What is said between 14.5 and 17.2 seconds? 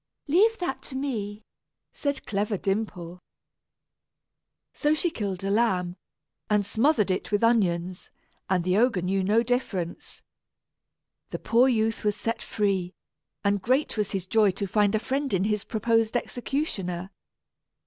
find a friend in his proposed executioner.